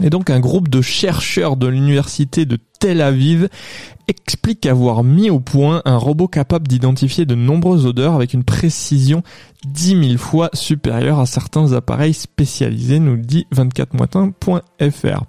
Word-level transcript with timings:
Et 0.00 0.10
donc 0.10 0.30
un 0.30 0.40
groupe 0.40 0.68
de 0.68 0.80
chercheurs 0.80 1.56
de 1.56 1.66
l'université 1.66 2.46
de 2.46 2.58
Tel 2.78 3.00
Aviv 3.00 3.48
explique 4.08 4.66
avoir 4.66 5.04
mis 5.04 5.30
au 5.30 5.38
point 5.38 5.82
un 5.84 5.96
robot 5.96 6.28
capable 6.28 6.66
d'identifier 6.66 7.24
de 7.24 7.34
nombreuses 7.34 7.86
odeurs 7.86 8.14
avec 8.14 8.34
une 8.34 8.42
précision 8.42 9.22
10 9.66 10.08
000 10.08 10.18
fois 10.18 10.50
supérieure 10.54 11.20
à 11.20 11.26
certains 11.26 11.72
appareils 11.72 12.14
spécialisés, 12.14 12.98
nous 12.98 13.16
dit 13.16 13.46
24moitin.fr. 13.54 15.24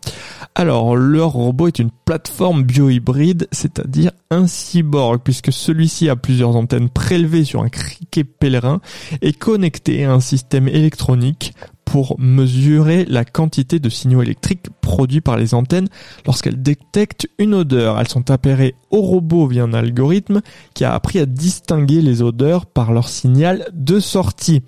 Alors, 0.55 0.95
leur 0.95 1.29
robot 1.29 1.67
est 1.67 1.79
une 1.79 1.91
plateforme 2.05 2.63
biohybride, 2.63 3.47
c'est-à-dire 3.51 4.11
un 4.31 4.47
cyborg, 4.47 5.21
puisque 5.23 5.53
celui-ci 5.53 6.09
a 6.09 6.15
plusieurs 6.15 6.55
antennes 6.55 6.89
prélevées 6.89 7.45
sur 7.45 7.61
un 7.61 7.69
criquet 7.69 8.23
pèlerin 8.23 8.81
et 9.21 9.33
connecté 9.33 10.05
à 10.05 10.13
un 10.13 10.19
système 10.19 10.67
électronique 10.67 11.53
pour 11.93 12.15
mesurer 12.17 13.05
la 13.05 13.23
quantité 13.23 13.77
de 13.77 13.87
signaux 13.87 14.23
électriques 14.23 14.65
produits 14.81 15.21
par 15.21 15.37
les 15.37 15.53
antennes 15.53 15.89
lorsqu'elles 16.25 16.59
détectent 16.59 17.27
une 17.37 17.53
odeur. 17.53 17.99
Elles 17.99 18.07
sont 18.07 18.31
appairées 18.31 18.73
au 18.89 19.01
robot 19.01 19.45
via 19.45 19.63
un 19.63 19.73
algorithme 19.73 20.41
qui 20.73 20.85
a 20.85 20.95
appris 20.95 21.19
à 21.19 21.27
distinguer 21.27 22.01
les 22.01 22.23
odeurs 22.23 22.65
par 22.65 22.93
leur 22.93 23.09
signal 23.09 23.67
de 23.73 23.99
sortie. 23.99 24.63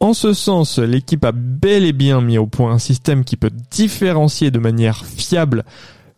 En 0.00 0.14
ce 0.14 0.32
sens, 0.32 0.78
l'équipe 0.78 1.26
a 1.26 1.32
bel 1.32 1.84
et 1.84 1.92
bien 1.92 2.22
mis 2.22 2.38
au 2.38 2.46
point 2.46 2.72
un 2.72 2.78
système 2.78 3.22
qui 3.22 3.36
peut 3.36 3.52
différencier 3.70 4.50
de 4.50 4.58
manière 4.58 5.04
fiable 5.04 5.64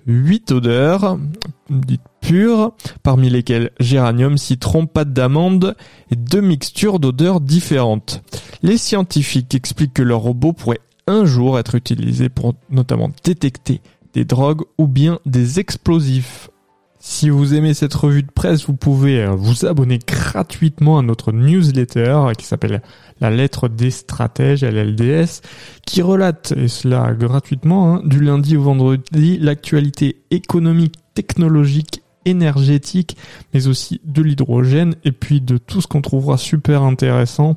8 0.06 0.52
odeurs 0.52 1.18
dites 1.70 2.02
pures, 2.20 2.73
parmi 3.02 3.28
lesquelles 3.28 3.70
géranium, 3.80 4.38
citron, 4.38 4.86
pâte 4.86 5.12
d'amande 5.12 5.76
et 6.10 6.16
deux 6.16 6.40
mixtures 6.40 6.98
d'odeurs 6.98 7.40
différentes. 7.40 8.23
Les 8.65 8.79
scientifiques 8.79 9.54
expliquent 9.54 9.93
que 9.93 10.02
leur 10.02 10.20
robot 10.20 10.54
pourrait 10.54 10.80
un 11.07 11.26
jour 11.26 11.59
être 11.59 11.74
utilisé 11.74 12.30
pour 12.30 12.54
notamment 12.70 13.10
détecter 13.23 13.82
des 14.15 14.24
drogues 14.24 14.62
ou 14.79 14.87
bien 14.87 15.18
des 15.26 15.60
explosifs. 15.60 16.48
Si 16.98 17.29
vous 17.29 17.52
aimez 17.52 17.74
cette 17.74 17.92
revue 17.92 18.23
de 18.23 18.30
presse, 18.30 18.65
vous 18.65 18.73
pouvez 18.73 19.23
euh, 19.23 19.32
vous 19.32 19.66
abonner 19.66 19.98
gratuitement 19.98 20.98
à 20.98 21.02
notre 21.02 21.30
newsletter 21.30 22.29
qui 22.38 22.46
s'appelle 22.46 22.80
La 23.20 23.29
lettre 23.29 23.68
des 23.68 23.90
stratèges, 23.90 24.65
LLDS, 24.65 25.42
qui 25.85 26.01
relate, 26.01 26.54
et 26.57 26.68
cela 26.68 27.12
gratuitement, 27.12 27.96
hein, 27.96 28.02
du 28.07 28.20
lundi 28.20 28.57
au 28.57 28.62
vendredi, 28.62 29.37
l'actualité 29.38 30.23
économique, 30.30 30.95
technologique, 31.12 32.01
énergétique, 32.24 33.16
mais 33.52 33.66
aussi 33.66 34.01
de 34.04 34.23
l'hydrogène, 34.23 34.95
et 35.04 35.12
puis 35.12 35.42
de 35.42 35.59
tout 35.59 35.80
ce 35.80 35.87
qu'on 35.87 36.01
trouvera 36.01 36.38
super 36.38 36.82
intéressant 36.82 37.57